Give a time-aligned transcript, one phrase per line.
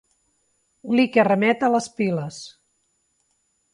[0.99, 2.41] Li que remet a les piles.